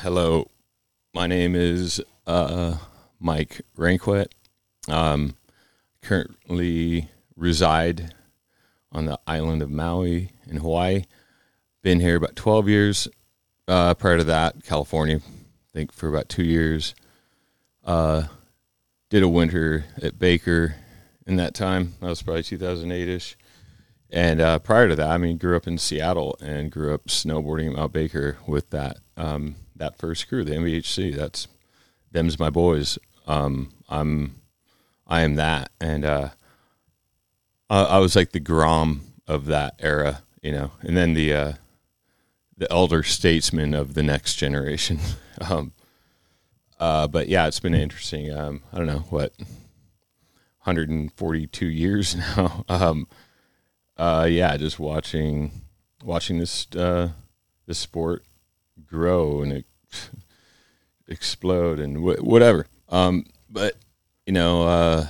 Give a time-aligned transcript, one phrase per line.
[0.00, 0.48] hello.
[1.12, 2.76] My name is uh,
[3.18, 4.28] Mike Ranquet.
[4.86, 5.34] Um,
[6.02, 8.14] currently reside
[8.92, 11.02] on the island of Maui in Hawaii.
[11.82, 13.08] Been here about 12 years.
[13.66, 16.94] Uh, prior to that, California, I think for about two years.
[17.84, 18.24] Uh,
[19.10, 20.76] did a winter at Baker
[21.26, 21.94] in that time.
[22.00, 23.36] That was probably 2008 ish.
[24.10, 27.66] And uh, prior to that, I mean, grew up in Seattle and grew up snowboarding
[27.66, 31.14] at Mount Baker with that um, that first crew, the MBHC.
[31.14, 31.48] That's
[32.12, 32.98] them's my boys.
[33.26, 34.36] Um, I'm
[35.06, 36.30] I am that, and uh,
[37.70, 41.52] I, I, was like the Grom of that era, you know, and then the uh,
[42.56, 44.98] the elder statesman of the next generation.
[45.40, 45.72] um,
[46.78, 48.32] uh, but yeah, it's been interesting.
[48.32, 49.32] Um, I don't know what
[50.64, 52.64] 142 years now.
[52.68, 53.08] um,
[53.96, 55.50] uh, yeah, just watching
[56.04, 57.10] watching this uh,
[57.66, 58.24] this sport
[58.86, 59.64] grow and
[61.08, 62.66] explode and wh- whatever.
[62.88, 63.74] Um, but
[64.26, 65.06] you know, uh,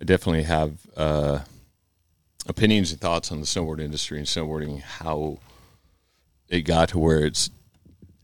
[0.00, 1.40] I definitely have uh,
[2.46, 5.38] opinions and thoughts on the snowboard industry and snowboarding, how
[6.48, 7.50] it got to where it's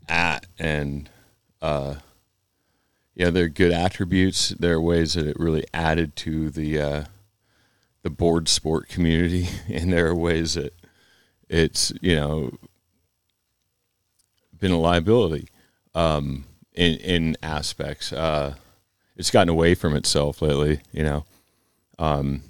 [0.08, 1.08] at, and
[1.62, 1.96] uh,
[3.14, 4.50] yeah, there are good attributes.
[4.50, 7.04] There are ways that it really added to the uh,
[8.02, 10.74] the board sport community, and there are ways that
[11.48, 12.50] it's you know
[14.64, 15.46] been a liability
[15.94, 18.14] um, in in aspects.
[18.14, 18.54] Uh,
[19.14, 21.26] it's gotten away from itself lately, you know.
[21.98, 22.40] Um,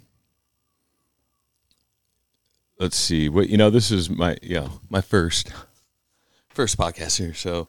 [2.78, 3.68] let's see what you know.
[3.68, 5.52] This is my you know my first
[6.50, 7.66] first podcast here, so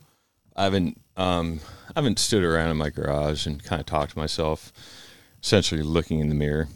[0.55, 4.19] I haven't um, I haven't stood around in my garage and kind of talked to
[4.19, 4.71] myself,
[5.41, 6.67] essentially looking in the mirror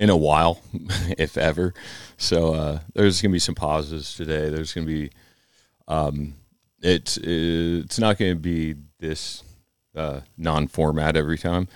[0.00, 0.62] in a while,
[1.16, 1.74] if ever.
[2.16, 4.48] So uh, there's gonna be some pauses today.
[4.48, 5.12] There's gonna be
[5.86, 6.34] um,
[6.84, 9.42] it's it's not gonna be this
[9.96, 11.66] uh, non-format every time.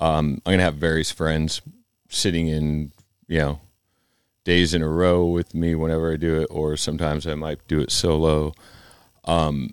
[0.00, 1.62] Um, I'm gonna have various friends
[2.08, 2.92] sitting in
[3.28, 3.60] you know
[4.44, 7.80] days in a row with me whenever I do it, or sometimes I might do
[7.80, 8.52] it solo.
[9.24, 9.70] Um,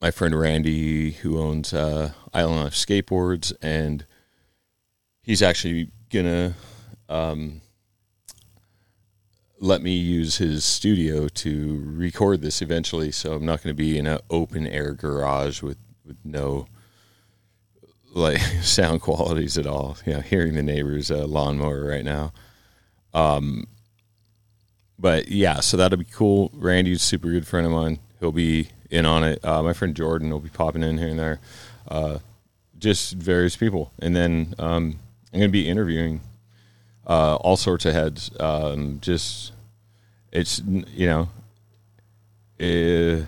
[0.00, 4.06] my friend Randy, who owns uh, Island Life Skateboards, and
[5.22, 6.54] he's actually gonna
[7.10, 7.60] um,
[9.60, 13.12] let me use his studio to record this eventually.
[13.12, 16.66] So I'm not going to be in an open air garage with with no
[18.12, 19.98] like sound qualities at all.
[20.06, 22.32] You know, hearing the neighbor's uh, lawnmower right now.
[23.12, 23.66] Um,
[24.98, 26.50] but yeah, so that'll be cool.
[26.54, 27.98] Randy's super good friend of mine.
[28.18, 29.44] He'll be in on it.
[29.44, 31.40] Uh, my friend Jordan will be popping in here and there.
[31.86, 32.18] Uh,
[32.78, 34.98] just various people, and then um,
[35.32, 36.22] I'm going to be interviewing
[37.10, 38.30] uh, all sorts of heads.
[38.38, 39.52] Um, just
[40.30, 41.28] it's you know,
[42.60, 43.26] uh,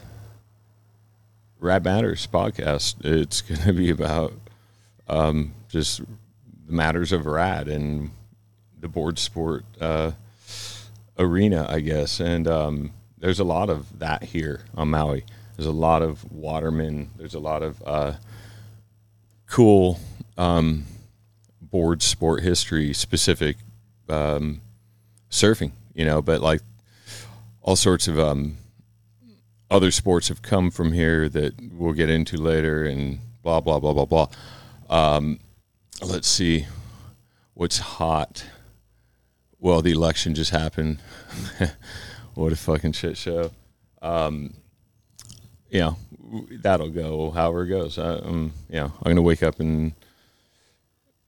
[1.59, 3.05] Rad Matters podcast.
[3.05, 4.35] It's going to be about
[5.09, 8.13] um, just the matters of rad and
[8.81, 10.13] the board sport uh,
[11.19, 12.21] arena, I guess.
[12.21, 15.25] And um, there's a lot of that here on Maui.
[15.57, 17.11] There's a lot of watermen.
[17.17, 18.13] There's a lot of uh,
[19.49, 19.99] cool
[20.39, 20.85] um,
[21.61, 23.57] board sport history specific
[24.13, 24.61] um,
[25.31, 26.61] surfing, you know, but like
[27.63, 28.59] all sorts of um,
[29.71, 33.93] other sports have come from here that we'll get into later and blah, blah, blah,
[33.93, 34.29] blah, blah.
[34.91, 35.41] Um,
[36.03, 36.67] let's see
[37.55, 38.45] what's hot.
[39.59, 40.99] Well, the election just happened.
[42.35, 43.53] what a fucking shit show.
[44.03, 44.55] Um,
[45.71, 45.97] you know,
[46.61, 47.99] that'll go however it goes.
[47.99, 49.93] I, um, you know, I'm going to wake up and,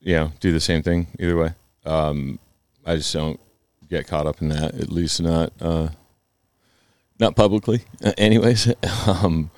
[0.00, 1.52] you know, do the same thing either way.
[1.86, 2.38] Um,
[2.86, 3.40] I just don't
[3.88, 5.88] get caught up in that, at least not, uh,
[7.18, 7.82] not publicly
[8.18, 8.72] anyways.
[9.06, 9.50] um,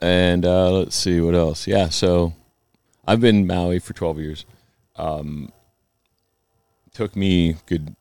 [0.00, 1.66] and, uh, let's see what else.
[1.66, 1.88] Yeah.
[1.88, 2.34] So
[3.06, 4.46] I've been in Maui for 12 years.
[4.96, 5.52] Um,
[6.92, 7.94] took me good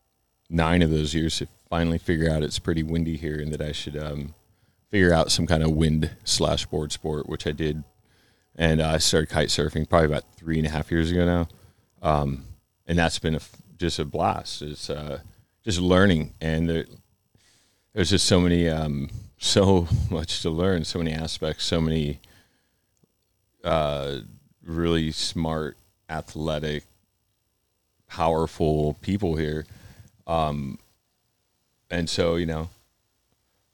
[0.50, 3.72] nine of those years to finally figure out it's pretty windy here and that I
[3.72, 4.36] should, um,
[4.94, 7.84] figure out some kind of wind slash board sport, which I did.
[8.56, 11.48] And uh, I started kite surfing probably about three and a half years ago now.
[12.08, 12.46] Um,
[12.86, 13.40] and that's been a,
[13.78, 14.62] just a blast.
[14.62, 15.20] It's uh,
[15.64, 16.86] just learning, and there,
[17.94, 22.20] there's just so many, um, so much to learn, so many aspects, so many
[23.64, 24.20] uh,
[24.66, 25.78] really smart,
[26.10, 26.84] athletic,
[28.08, 29.66] powerful people here.
[30.28, 30.80] Um,
[31.90, 32.70] and so, you know,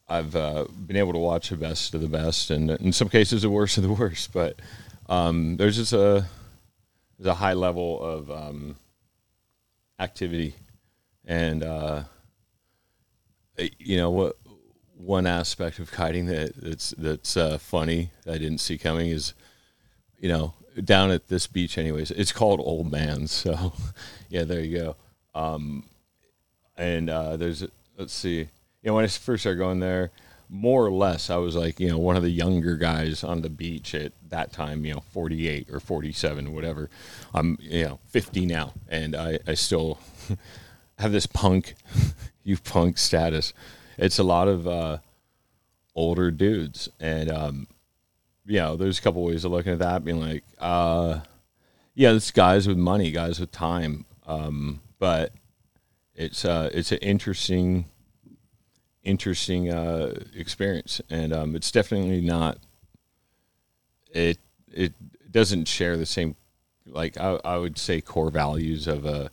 [0.08, 3.44] I've uh, been able to watch the best of the best, and in some cases,
[3.44, 4.34] the worst of the worst.
[4.34, 4.60] But
[5.08, 6.26] um, there's just a
[7.18, 8.76] there's a high level of um,
[10.00, 10.56] activity,
[11.26, 12.04] and uh,
[13.78, 14.38] you know what
[15.00, 19.34] one aspect of kiting that that's that's uh, funny that I didn't see coming is,
[20.20, 20.54] you know,
[20.84, 21.78] down at this beach.
[21.78, 23.32] Anyways, it's called Old Man's.
[23.50, 23.74] So,
[24.30, 24.96] yeah, there you go.
[25.34, 25.86] Um,
[26.78, 27.66] and uh, there's
[27.98, 28.48] let's see, you
[28.84, 30.12] know, when I first started going there,
[30.50, 33.50] more or less, I was like, you know, one of the younger guys on the
[33.50, 36.90] beach at that time, you know, 48 or 47, whatever.
[37.34, 40.00] I'm, you know, 50 now, and I, I still
[40.98, 41.76] have this punk,
[42.44, 43.54] you punk status.
[43.98, 44.98] It's a lot of uh,
[45.94, 47.68] older dudes, and um,
[48.46, 51.20] you know, there's a couple ways of looking at that, being like, uh,
[51.94, 55.34] yeah, it's guys with money, guys with time, um, but
[56.16, 57.86] it's uh, it's an interesting
[59.10, 62.58] interesting uh, experience, and um, it's definitely not.
[64.14, 64.38] It
[64.72, 64.94] it
[65.32, 66.36] doesn't share the same,
[66.86, 69.32] like I, I would say, core values of a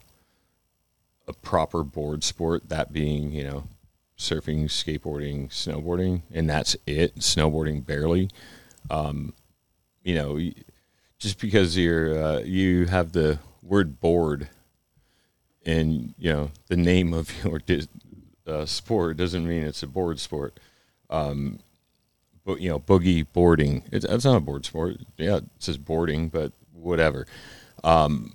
[1.28, 2.68] a proper board sport.
[2.68, 3.64] That being, you know,
[4.18, 7.16] surfing, skateboarding, snowboarding, and that's it.
[7.16, 8.30] Snowboarding barely.
[8.90, 9.34] Um,
[10.02, 10.38] you know,
[11.18, 14.48] just because you're uh, you have the word board
[15.66, 17.58] and you know the name of your
[18.46, 20.58] uh, sport doesn't mean it's a board sport.
[21.10, 21.60] Um,
[22.44, 24.98] but you know, boogie boarding, it's, it's not a board sport.
[25.18, 27.26] Yeah, it says boarding, but whatever.
[27.82, 28.34] Um,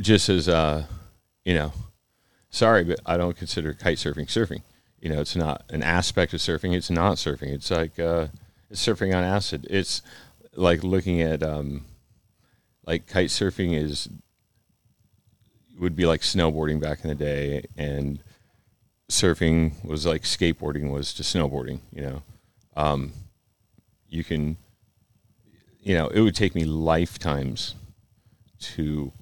[0.00, 0.86] just as uh,
[1.44, 1.72] you know,
[2.50, 4.62] sorry, but I don't consider kite surfing surfing.
[5.00, 6.74] You know, it's not an aspect of surfing.
[6.74, 7.52] It's not surfing.
[7.52, 8.28] It's like uh,
[8.70, 9.66] it's surfing on acid.
[9.70, 10.02] It's
[10.56, 11.84] like looking at um,
[12.86, 14.08] like kite surfing is
[15.78, 18.22] would be like snowboarding back in the day, and
[19.10, 21.80] surfing was like skateboarding was to snowboarding.
[21.92, 22.22] You know,
[22.76, 23.12] um,
[24.08, 24.56] you can,
[25.80, 27.74] you know, it would take me lifetimes
[28.60, 29.12] to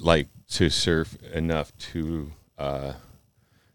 [0.00, 2.92] like to surf enough to uh,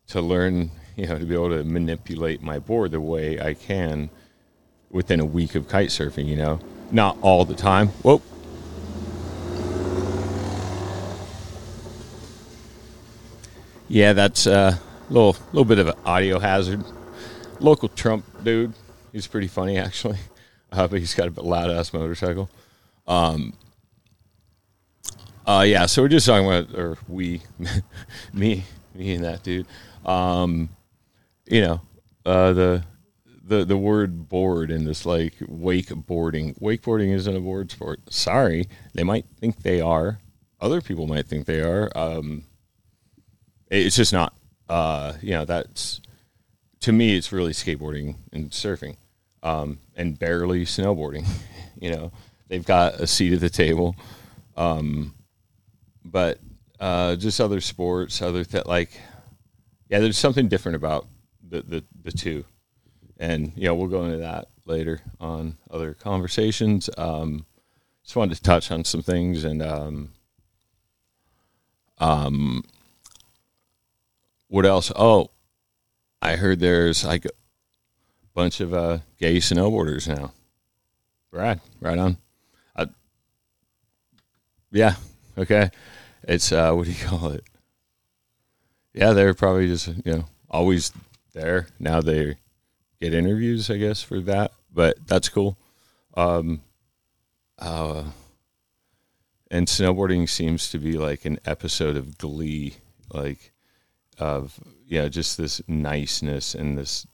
[0.08, 4.10] to learn, you know, to be able to manipulate my board the way I can
[4.90, 6.26] within a week of kite surfing.
[6.26, 6.60] You know,
[6.92, 7.90] not all the time.
[8.04, 8.22] Whoa.
[13.88, 14.78] Yeah, that's uh,
[15.12, 16.84] little little bit of an audio hazard.
[17.60, 18.74] Local Trump dude,
[19.12, 20.18] he's pretty funny actually,
[20.72, 22.50] uh, but he's got a loud ass motorcycle.
[23.08, 23.54] Um,
[25.46, 27.42] uh, yeah, so we're just talking about, or we,
[28.34, 28.64] me,
[28.96, 29.66] me and that dude.
[30.06, 30.70] Um,
[31.46, 31.82] you know,
[32.26, 32.84] uh, the
[33.44, 36.58] the the word board in this like wakeboarding.
[36.60, 38.00] Wakeboarding isn't a board sport.
[38.10, 40.20] Sorry, they might think they are.
[40.62, 41.90] Other people might think they are.
[41.96, 42.44] Um,
[43.70, 44.34] it's just not
[44.72, 46.00] uh, you know, that's
[46.80, 48.96] to me, it's really skateboarding and surfing,
[49.44, 51.28] um, and barely snowboarding.
[51.80, 52.14] you know,
[52.48, 53.98] they've got a seat at the table,
[54.56, 55.14] um,
[56.06, 56.40] but
[56.80, 58.98] uh, just other sports, other th- like,
[59.90, 61.06] yeah, there's something different about
[61.50, 62.46] the, the the two,
[63.20, 66.90] and you know, we'll go into that later on other conversations.
[66.98, 67.46] Um,
[68.04, 70.14] just wanted to touch on some things and um,
[72.00, 72.64] um
[74.52, 74.92] what else?
[74.98, 75.32] Oh,
[76.22, 77.30] I heard there's like a
[78.36, 80.34] bunch of uh, gay snowboarders now.
[81.32, 82.18] Right, right on.
[82.76, 82.88] I,
[84.70, 84.96] yeah,
[85.38, 85.70] okay.
[86.24, 87.46] It's uh, what do you call it?
[88.94, 90.92] Yeah, they're probably just you know always
[91.34, 91.68] there.
[91.80, 92.36] Now they
[93.00, 94.52] get interviews, I guess, for that.
[94.74, 95.58] But that's cool.
[96.16, 96.60] Um,
[97.58, 98.04] uh,
[99.50, 102.76] and snowboarding seems to be like an episode of Glee.
[103.14, 103.51] Like
[104.22, 107.08] of yeah, just this niceness and this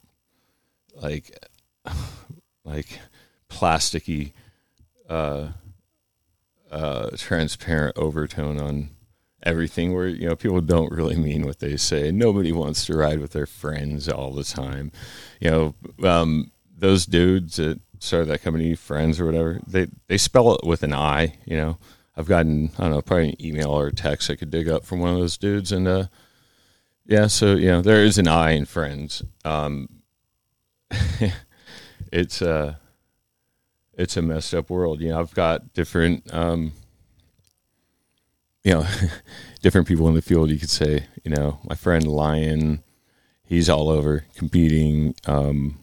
[0.94, 1.32] like
[2.66, 3.00] like
[3.50, 4.34] plasticky
[5.10, 5.48] uh
[6.70, 8.90] uh transparent overtone on
[9.42, 12.12] everything where you know people don't really mean what they say.
[12.12, 14.92] Nobody wants to ride with their friends all the time.
[15.40, 20.54] You know um those dudes that started that company friends or whatever they they spell
[20.54, 21.78] it with an i you know.
[22.16, 24.84] I've gotten i don't know probably an email or a text i could dig up
[24.84, 26.06] from one of those dudes and uh
[27.08, 29.24] yeah, so know there is an I in Friends.
[29.46, 29.88] Um,
[32.12, 32.76] it's a uh,
[33.94, 35.00] it's a messed up world.
[35.00, 36.74] You know, I've got different um,
[38.64, 38.86] you know
[39.62, 40.50] different people in the field.
[40.50, 42.84] You could say, you know, my friend Lion,
[43.46, 45.80] he's all over competing, um,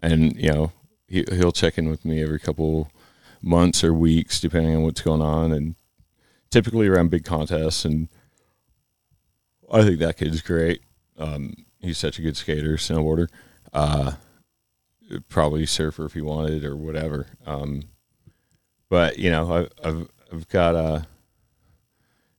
[0.00, 0.72] and you know
[1.06, 2.90] he, he'll check in with me every couple
[3.42, 5.74] months or weeks, depending on what's going on, and
[6.50, 8.08] typically around big contests and
[9.72, 10.82] I think that kid's great.
[11.18, 13.28] Um, he's such a good skater, snowboarder.
[13.72, 14.12] Uh,
[15.28, 17.26] probably surfer if he wanted or whatever.
[17.46, 17.84] Um,
[18.88, 21.02] but you know, I, I've I've got a uh,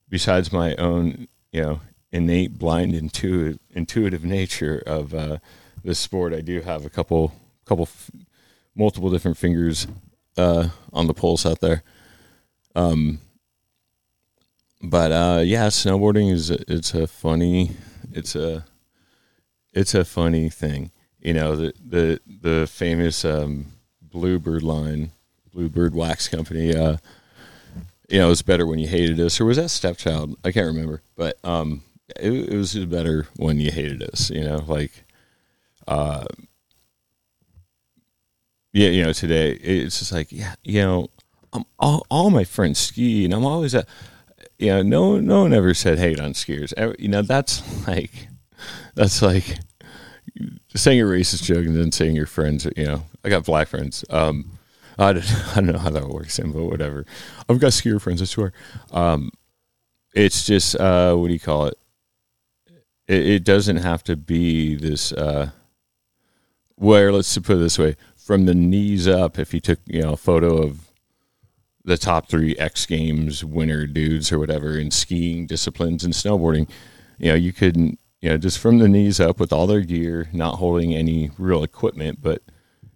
[0.10, 5.38] besides my own you know innate blind intuitive intuitive nature of uh,
[5.84, 7.34] this sport, I do have a couple,
[7.66, 7.88] couple,
[8.76, 9.88] multiple different fingers
[10.38, 11.84] uh, on the pulse out there.
[12.76, 13.20] Um,
[14.82, 17.72] but uh, yeah, snowboarding is it's a funny,
[18.12, 18.66] it's a,
[19.74, 20.92] it's a funny thing.
[21.20, 25.12] You know the the the famous um, Bluebird line,
[25.54, 26.76] Bluebird Wax Company.
[26.76, 26.98] Uh,
[28.10, 30.38] you know, it was better when you hated us, or was that Stepchild?
[30.44, 31.82] I can't remember, but um,
[32.20, 34.30] it, it was better when you hated us.
[34.30, 35.04] You know, like,
[35.88, 36.26] uh,
[38.74, 41.10] yeah, you know, today it's just like, yeah, you know,
[41.54, 43.86] I'm all, all my friends ski, and I'm always a,
[44.58, 46.74] you know, no, no one ever said hate on skiers.
[47.00, 48.28] You know, that's like,
[48.96, 49.60] that's like
[50.76, 52.68] saying a racist joke and then saying your friends.
[52.78, 54.06] You know, I got black friends.
[54.10, 54.58] Um,
[54.98, 57.06] I don't, I don't know how that works, in, but whatever.
[57.50, 58.54] I've got skier friends, I swear.
[58.92, 59.32] Um,
[60.14, 61.78] it's just uh, what do you call it?
[63.08, 63.26] it?
[63.28, 65.12] It doesn't have to be this.
[65.12, 65.52] Uh,
[66.78, 69.38] where let's put it this way: from the knees up.
[69.38, 70.85] If you took you know a photo of
[71.86, 76.68] the top three X Games winner dudes or whatever in skiing disciplines and snowboarding,
[77.20, 80.28] you know, you couldn't, you know, just from the knees up with all their gear,
[80.34, 82.42] not holding any real equipment, but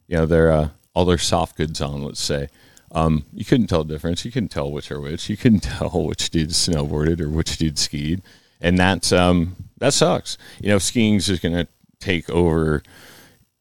[0.07, 2.49] you know, their uh, all their soft goods on, let's say.
[2.91, 4.25] Um, you couldn't tell the difference.
[4.25, 5.29] You couldn't tell which are which.
[5.29, 8.23] You couldn't tell which dude snowboarded or which dude skied,
[8.59, 10.37] and that's um, that sucks.
[10.59, 11.67] You know, skiing is just going to
[11.99, 12.81] take over.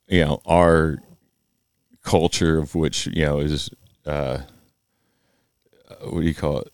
[0.06, 1.02] You know, our
[2.02, 3.68] culture of which you know is
[4.06, 4.38] uh,
[6.00, 6.72] what do you call it?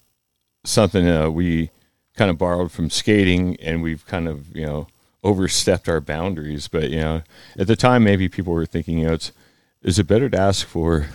[0.65, 1.71] Something uh, we
[2.17, 4.87] kind of borrowed from skating, and we've kind of you know
[5.23, 6.69] overstepped our boundaries.
[6.69, 7.23] But you know,
[7.59, 9.33] at the time, maybe people were thinking, you know, it's
[9.83, 11.09] is it better to ask for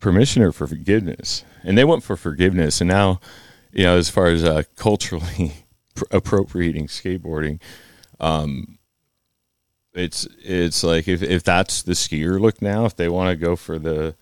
[0.00, 1.44] permission or for forgiveness?
[1.62, 3.20] And they went for forgiveness, and now,
[3.72, 5.52] you know, as far as uh, culturally
[6.10, 7.60] appropriating skateboarding,
[8.20, 8.78] um,
[9.94, 13.54] it's it's like if if that's the skier look now, if they want to go
[13.54, 14.14] for the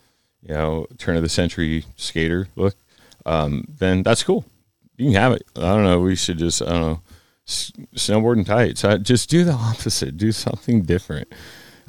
[0.42, 2.76] you know turn of the century skater look,
[3.26, 4.44] um, then that's cool.
[4.96, 5.42] You can have it.
[5.56, 6.00] I don't know.
[6.00, 7.02] We should just I don't know
[7.46, 8.84] snowboard and tights.
[8.84, 10.16] I, just do the opposite.
[10.16, 11.32] Do something different.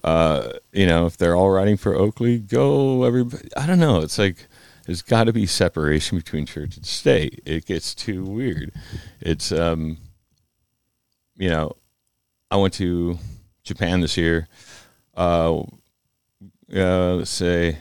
[0.04, 3.48] Uh, you know, if they're all riding for Oakley, go everybody.
[3.56, 4.02] I don't know.
[4.02, 4.48] It's like
[4.86, 7.42] there's got to be separation between church and state.
[7.46, 8.74] It gets too weird.
[9.22, 9.98] It's um,
[11.38, 11.74] you know,
[12.52, 13.18] I went to
[13.64, 14.48] Japan this year.
[15.16, 15.62] Uh,
[16.76, 17.78] uh, let's say,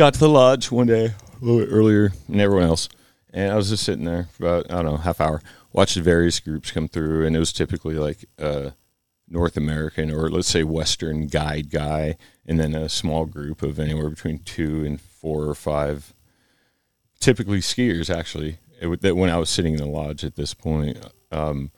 [0.00, 2.88] got to the lodge one day a little bit earlier than everyone else,
[3.34, 5.42] and I was just sitting there for about I don't know half hour,
[5.74, 8.72] watched various groups come through, and it was typically like a
[9.28, 12.16] North American or let's say Western guide guy,
[12.46, 16.14] and then a small group of anywhere between two and four or five,
[17.18, 18.56] typically skiers actually.
[18.80, 20.96] It, that when I was sitting in the lodge at this point,
[21.30, 21.72] um,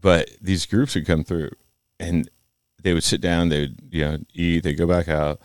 [0.00, 1.50] but these groups would come through
[1.98, 2.30] and
[2.80, 5.40] they would sit down, they would you know eat, they go back out,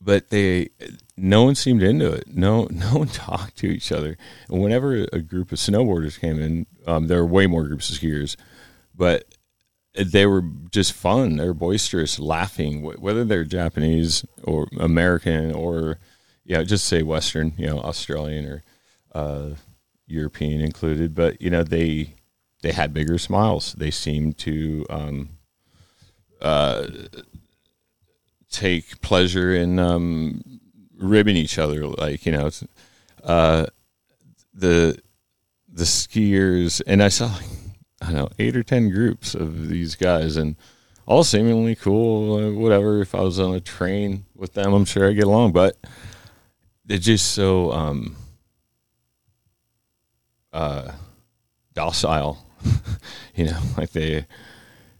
[0.00, 0.70] but they
[1.16, 2.28] no one seemed into it.
[2.28, 4.16] No no one talked to each other.
[4.48, 7.96] And whenever a group of snowboarders came in, um, there were way more groups of
[7.96, 8.36] skiers,
[8.94, 9.24] but
[9.94, 11.36] they were just fun.
[11.36, 15.98] They were boisterous, laughing, whether they're Japanese or American or
[16.44, 18.62] yeah, just say Western, you know, Australian or
[19.12, 19.50] uh,
[20.06, 21.14] European included.
[21.14, 22.14] But you know, they
[22.62, 23.74] they had bigger smiles.
[23.74, 25.28] They seemed to um,
[26.40, 26.86] uh,
[28.50, 30.60] take pleasure in um,
[30.96, 31.86] ribbing each other.
[31.86, 32.50] Like you know,
[33.24, 33.66] uh,
[34.54, 34.98] the
[35.68, 37.30] the skiers, and I saw
[38.02, 40.56] I don't know eight or ten groups of these guys, and
[41.06, 42.34] all seemingly cool.
[42.34, 43.00] Uh, whatever.
[43.00, 45.52] If I was on a train with them, I'm sure I get along.
[45.52, 45.76] But
[46.84, 48.16] they're just so um,
[50.52, 50.92] uh,
[51.74, 52.44] docile.
[53.34, 54.26] you know, like they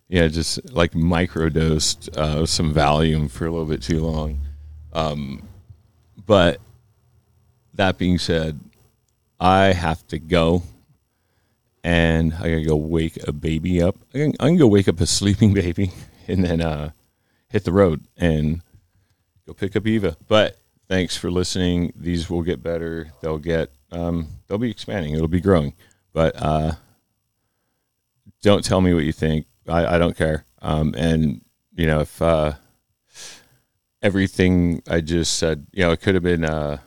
[0.08, 4.40] yeah, just like microdosed uh, some Valium for a little bit too long.
[4.92, 5.46] Um,
[6.26, 6.60] but
[7.74, 8.58] that being said,
[9.38, 10.62] I have to go,
[11.84, 13.96] and I gotta go wake a baby up.
[14.14, 15.92] I can, I can go wake up a sleeping baby,
[16.26, 16.90] and then uh,
[17.50, 18.62] hit the road and
[19.46, 20.16] go pick up Eva.
[20.26, 20.56] But
[20.88, 21.92] thanks for listening.
[21.94, 23.12] These will get better.
[23.20, 25.12] They'll get um, they'll be expanding.
[25.12, 25.74] It'll be growing.
[26.14, 26.72] But uh,
[28.42, 30.44] don't tell me what you think I, I don't care.
[30.60, 31.42] Um, and
[31.75, 32.54] you know, if uh,
[34.02, 36.78] everything I just said, you know, it could have been uh,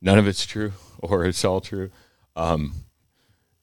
[0.00, 1.90] none of it's true or it's all true.
[2.34, 2.72] Um,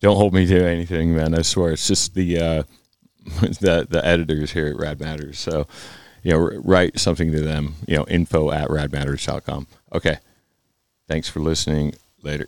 [0.01, 1.33] don't hold me to anything, man.
[1.33, 2.63] I swear, it's just the uh,
[3.41, 5.39] the the editors here at Rad Matters.
[5.39, 5.67] So,
[6.23, 7.75] you know, write something to them.
[7.87, 9.67] You know, info at radmatters.com.
[9.93, 10.17] Okay.
[11.07, 11.93] Thanks for listening.
[12.21, 12.47] Later.